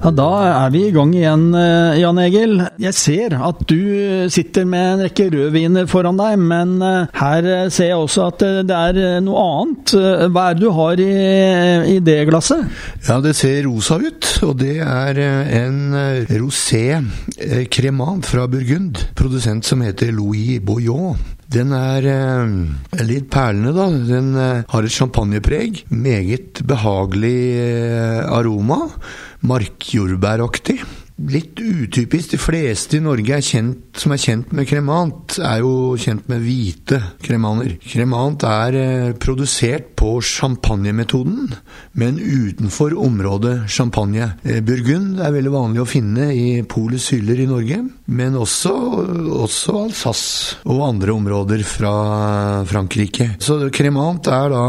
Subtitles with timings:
[0.00, 0.28] Ja, Da
[0.64, 2.54] er vi i gang igjen, eh, Jan Egil.
[2.80, 7.90] Jeg ser at du sitter med en rekke rødviner foran deg, men eh, her ser
[7.90, 9.92] jeg også at eh, det er noe annet.
[10.32, 11.10] Hva er det du har i,
[11.96, 12.64] i det glasset?
[13.10, 15.92] Ja, det ser rosa ut, og det er en
[16.32, 16.86] rosé
[17.68, 19.04] cremant fra Burgund.
[19.20, 21.20] Produsent som heter Louis Boyot.
[21.50, 23.88] Den er eh, litt perlende, da.
[23.90, 25.82] Den eh, har et champagnepreg.
[25.90, 28.84] Meget behagelig eh, aroma.
[29.46, 30.80] Markjordbæraktig.
[31.28, 32.32] Litt utypisk.
[32.32, 36.40] De fleste i Norge er kjent, som er kjent med kremant, er jo kjent med
[36.40, 37.74] hvite kremaner.
[37.84, 41.50] Kremant er eh, produsert på champagnemetoden,
[42.00, 44.30] men utenfor området champagne.
[44.48, 48.72] Eh, Burgund er veldig vanlig å finne i polets hyller i Norge, men også,
[49.44, 51.92] også Alsace og andre områder fra
[52.70, 53.34] Frankrike.
[53.44, 54.64] Så kremant er da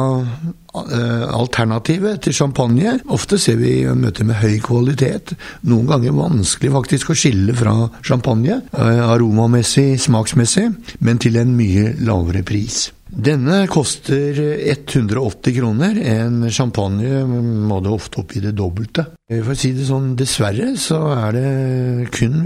[0.74, 2.98] alternativet til champagne.
[3.12, 5.36] Ofte ser vi møter med høy kvalitet.
[5.68, 7.76] Noen ganger vanskelig faktisk å skille fra
[8.08, 12.92] champagne, eh, aromamessig, smaksmessig, men til en mye lavere pris.
[13.12, 14.38] Denne koster
[14.72, 15.98] 180 kroner.
[16.00, 19.06] En champagne må det ofte opp i det dobbelte.
[19.28, 22.40] For å si det sånn, dessverre så er det kun,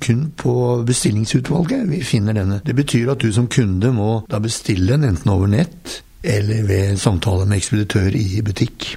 [0.00, 0.54] kun, på
[0.88, 2.62] bestillingsutvalget vi finner denne.
[2.64, 7.00] Det betyr at du som kunde må da bestille den enten over nett eller ved
[7.00, 8.96] samtale med ekspeditør i butikk.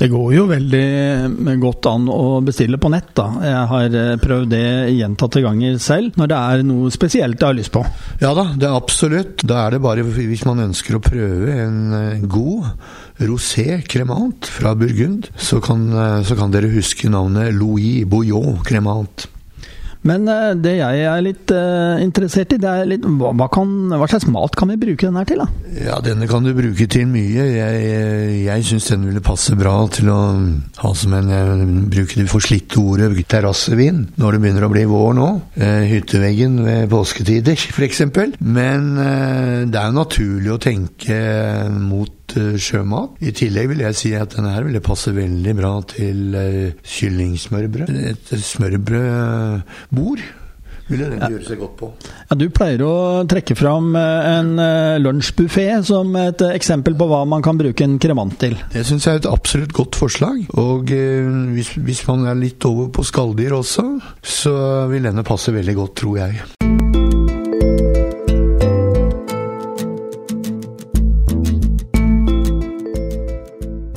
[0.00, 3.26] Det går jo veldig godt an å bestille på nett, da.
[3.44, 4.62] Jeg har eh, prøvd det
[4.96, 7.82] gjentatte ganger selv, når det er noe spesielt jeg har lyst på.
[8.22, 9.44] Ja da, det er absolutt.
[9.44, 12.70] Da er det bare hvis man ønsker å prøve en eh, god
[13.28, 19.28] rosé cremant fra Burgund, så kan, eh, så kan dere huske navnet Louis Bouillon cremant.
[20.06, 24.08] Men uh, det jeg er litt uh, interessert i, det er litt hva, kan, hva,
[24.08, 25.42] slags mat kan vi bruke den her til?
[25.42, 25.48] da?
[25.76, 27.44] Ja, Denne kan du bruke til mye.
[27.52, 30.20] Jeg, jeg syns den ville passe bra til å
[30.80, 31.58] ha som en Jeg
[31.92, 35.28] bruker det forslitte ordet terrassevin når det begynner å bli vår nå.
[35.60, 38.02] Hytteveggen ved påsketider, f.eks.
[38.40, 38.88] Men
[39.70, 41.20] det er jo naturlig å tenke
[41.76, 43.16] mot Eh, sjømat.
[43.24, 47.96] I tillegg vil jeg si at denne her ville passe veldig bra til uh, kyllingsmørbrød.
[48.10, 50.22] Et smørbrødbord
[50.90, 51.88] ville den gjøre seg godt på.
[52.30, 52.94] Ja, Du pleier å
[53.30, 54.48] trekke fram eh, en
[55.04, 58.56] lunsjbuffé som et eksempel på hva man kan bruke en kremant til.
[58.74, 60.42] Det syns jeg er et absolutt godt forslag.
[60.58, 63.86] Og eh, hvis, hvis man er litt over på skalldyr også,
[64.18, 64.56] så
[64.90, 66.42] vil denne passe veldig godt, tror jeg.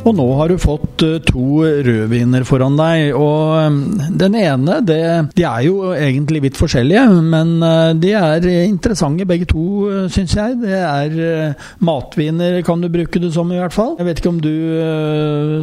[0.03, 3.14] Og nå har du fått eh, to rødviner foran deg.
[3.16, 3.78] Og eh,
[4.19, 5.00] den ene, det,
[5.38, 9.64] de er jo egentlig vidt forskjellige, men eh, de er interessante begge to,
[10.12, 10.58] syns jeg.
[10.64, 13.96] Det er matviner, kan du bruke det som i hvert fall.
[14.00, 14.52] Jeg vet ikke om du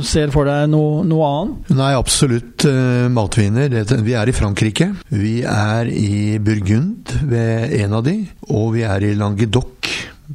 [0.06, 1.72] ser for deg noe, noe annet?
[1.76, 2.64] Nei, absolutt
[3.12, 3.74] matviner.
[4.06, 4.90] Vi er i Frankrike.
[5.12, 8.16] Vi er i Burgund ved en av de,
[8.48, 9.90] og vi er i Languedoc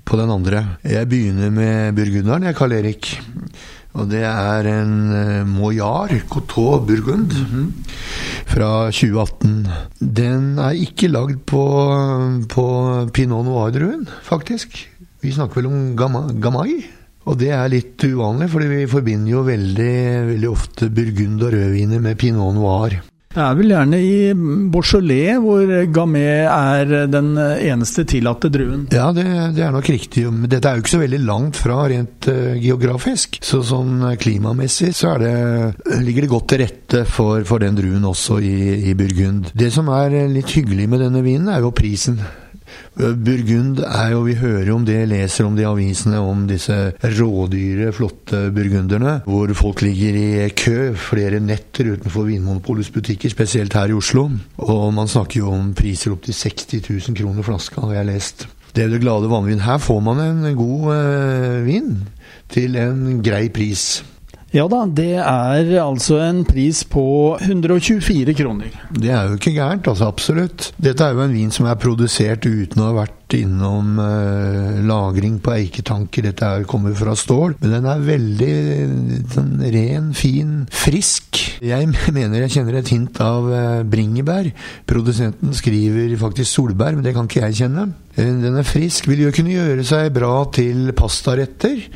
[0.05, 0.65] på den andre.
[0.83, 3.15] Jeg begynner med burgunderen, jeg, Karl Erik.
[3.95, 7.67] Og det er en uh, Moyar Coteau Burgund mm -hmm.
[8.45, 9.67] fra 2018.
[9.99, 11.63] Den er ikke lagd på,
[12.49, 12.65] på
[13.13, 14.89] Pinot Noir-druen, faktisk.
[15.21, 15.95] Vi snakker vel om
[16.41, 16.83] Gamay.
[17.25, 21.99] Og det er litt uvanlig, fordi vi forbinder jo veldig, veldig ofte Burgund og rødviner
[21.99, 23.01] med Pinot Noir.
[23.35, 24.13] Det er vel gjerne i
[24.71, 28.85] Beaujolais hvor Gamay er den eneste tillatte druen?
[28.95, 29.25] Ja, det,
[29.57, 30.23] det, er nok riktig.
[30.47, 33.41] Dette er jo ikke så veldig langt fra rent uh, geografisk.
[33.43, 35.35] Så sånn klimamessig så det,
[36.05, 38.55] ligger det godt til rette for, for den druen også i,
[38.87, 39.51] i Burgund.
[39.51, 42.21] Det som er litt hyggelig med denne vinen, er jo prisen.
[42.95, 47.91] Burgund er jo, vi hører om det, leser om det i avisene, om disse rådyre,
[47.95, 53.97] flotte burgunderne, hvor folk ligger i kø flere netter utenfor Vinmonopolets butikker, spesielt her i
[53.97, 54.29] Oslo.
[54.63, 58.47] Og man snakker jo om priser opp til 60 000 kroner flaska, har jeg lest.
[58.75, 59.63] Det er det glade vannvin.
[59.63, 61.93] Her får man en god eh, vin
[62.51, 64.03] til en grei pris.
[64.55, 67.03] Ja da, det er altså en pris på
[67.41, 68.71] 124 kroner.
[68.95, 70.69] Det er jo ikke gærent, altså absolutt.
[70.79, 75.41] Dette er jo en vin som er produsert uten å ha vært innom eh, lagring
[75.43, 76.29] på eiketanker.
[76.29, 78.53] Dette er, kommer fra stål, men den er veldig
[79.33, 81.41] sånn, ren, fin, frisk.
[81.59, 84.53] Jeg mener jeg kjenner et hint av eh, bringebær.
[84.87, 87.89] Produsenten skriver faktisk solbær, men det kan ikke jeg kjenne.
[88.15, 91.89] Eh, den er frisk, vil jo kunne gjøre seg bra til pastaretter.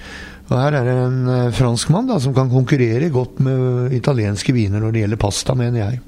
[0.49, 4.81] Og Her er det en eh, franskmann da, som kan konkurrere godt med italienske viner
[4.81, 5.99] når det gjelder pasta, mener jeg.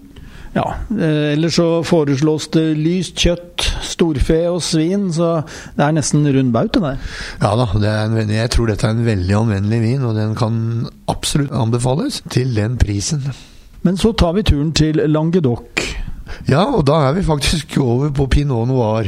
[0.55, 5.45] Ja, eh, ellers så foreslås det lyst kjøtt, storfe og svin, så
[5.77, 7.13] det er nesten rund baut, det der.
[7.43, 10.35] Ja da, det er en, jeg tror dette er en veldig anvendelig vin, og den
[10.35, 10.59] kan
[11.11, 13.29] absolutt anbefales til den prisen.
[13.81, 15.70] Men så tar vi turen til Languedoc.
[16.49, 19.07] Ja, og da er vi faktisk over på pinot noir,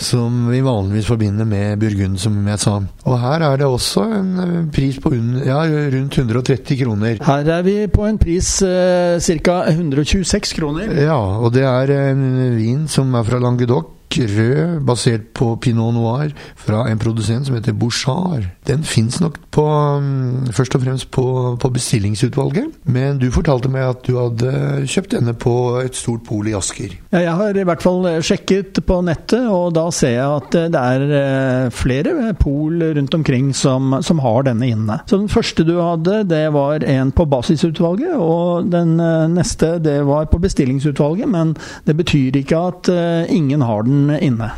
[0.00, 2.78] som vi vanligvis forbinder med Burgund, som jeg sa.
[3.04, 5.12] Og her er det også en eh, pris på
[5.44, 5.60] ja,
[5.94, 7.22] rundt 130 kroner.
[7.26, 9.62] Her er vi på en pris eh, ca.
[9.70, 10.92] 126 kroner.
[11.00, 16.32] Ja, og det er en vin som er fra Languedoc rød, basert på pinot noir
[16.58, 18.48] fra en produsent som heter Bouchard.
[18.66, 21.24] Den fins nok på, um, først og fremst på,
[21.60, 24.52] på, bestillingsutvalget, men du fortalte meg at du hadde
[24.90, 26.96] kjøpt denne på et stort pol i Asker.
[27.12, 30.80] Ja, jeg har i hvert fall sjekket på nettet, og da ser jeg at det
[30.80, 35.00] er eh, flere pol rundt omkring som, som har denne inne.
[35.10, 40.00] Så den første du hadde, det var en på basisutvalget, og den eh, neste det
[40.08, 41.54] var på bestillingsutvalget, men
[41.86, 44.52] det betyr ikke at eh, ingen har den inne.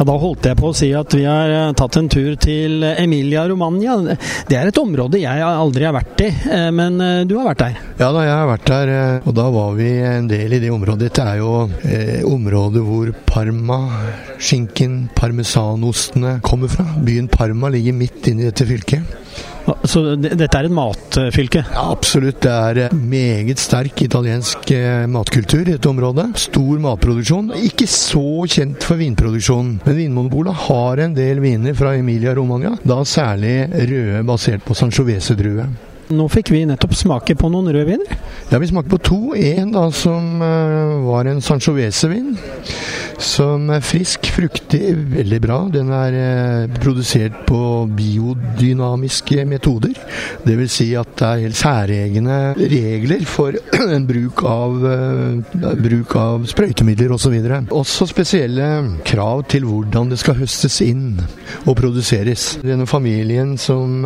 [0.00, 2.80] Ja, Da holdt jeg på å si at vi har eh, tatt en tur til
[2.88, 4.14] Emilia Romagna.
[4.48, 7.60] Det er et område jeg aldri har vært i, eh, men eh, du har vært
[7.66, 7.76] der?
[8.00, 8.92] Ja da, jeg har vært der,
[9.28, 11.10] og da var vi en del i det området.
[11.10, 11.52] Dette er jo
[11.84, 13.80] eh, området hvor Parma,
[14.40, 16.86] skinken, parmesanostene kommer fra.
[17.04, 19.20] Byen Parma ligger midt inne i dette fylket.
[19.84, 21.62] Så dette er et matfylke?
[21.66, 22.40] Ja, absolutt.
[22.44, 26.30] Det er eh, meget sterk italiensk eh, matkultur i dette området.
[26.46, 27.52] Stor matproduksjon.
[27.68, 32.76] Ikke så kjent for vinproduksjon, men Vinmonopolet har en del viner fra Emilia Romagna.
[32.84, 35.68] Da særlig røde basert på sanchovese-drue.
[36.10, 38.16] Nå fikk vi nettopp smake på noen rødviner.
[38.50, 39.18] Ja, vi smakte på to.
[39.38, 42.32] En da som uh, var en sangiovese-vin.
[43.20, 45.58] Som er frisk, fruktig, veldig bra.
[45.72, 47.60] Den er uh, produsert på
[47.96, 49.96] biodynamiske metoder.
[50.46, 50.76] Dvs.
[50.80, 53.56] Si at det er helt særegne regler for
[54.10, 57.36] bruk av, uh, bruk av sprøytemidler osv.
[57.60, 58.70] Og Også spesielle
[59.06, 61.20] krav til hvordan det skal høstes inn
[61.66, 62.54] og produseres.
[62.64, 64.04] Denne familien som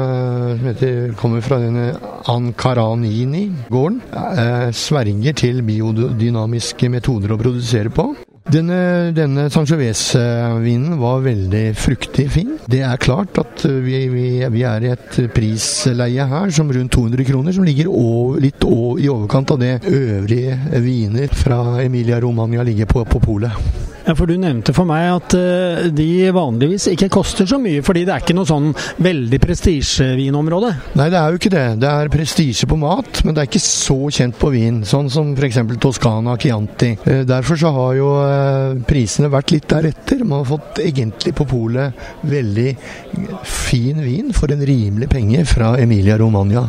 [0.64, 1.92] heter, kommer fra denne
[2.30, 8.14] Ankaranini-gården eh, sverger til biodynamiske metoder å produsere på.
[8.44, 12.50] Denne, denne Sangiovese-vinen var veldig fruktig fin.
[12.68, 17.24] Det er klart at vi, vi, vi, er i et prisleie her som rundt 200
[17.24, 22.66] kroner, som ligger over, litt over, i overkant av det øvrige viner fra Emilia Romagna
[22.68, 23.56] ligger på på polet.
[24.04, 28.02] Ja, for Du nevnte for meg at uh, de vanligvis ikke koster så mye, fordi
[28.04, 28.74] det er ikke noe sånn
[29.04, 30.74] veldig prestisjevinområde?
[31.00, 31.64] Nei, det er jo ikke det.
[31.80, 34.82] Det er prestisje på mat, men det er ikke så kjent på vin.
[34.88, 35.62] Sånn som f.eks.
[35.80, 36.92] Toscana Chianti.
[37.06, 40.24] Uh, derfor så har jo uh, prisene vært litt deretter.
[40.28, 42.70] Man har fått egentlig på polet veldig
[43.48, 46.68] fin vin for en rimelig penge fra Emilia Romagna.